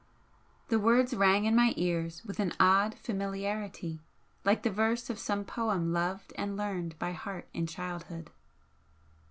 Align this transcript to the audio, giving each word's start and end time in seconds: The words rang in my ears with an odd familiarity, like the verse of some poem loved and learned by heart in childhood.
The 0.69 0.79
words 0.79 1.13
rang 1.13 1.45
in 1.45 1.55
my 1.55 1.75
ears 1.77 2.25
with 2.25 2.39
an 2.39 2.53
odd 2.59 2.95
familiarity, 2.95 4.01
like 4.43 4.63
the 4.63 4.71
verse 4.71 5.11
of 5.11 5.19
some 5.19 5.45
poem 5.45 5.93
loved 5.93 6.33
and 6.37 6.57
learned 6.57 6.97
by 6.97 7.11
heart 7.11 7.47
in 7.53 7.67
childhood. 7.67 8.31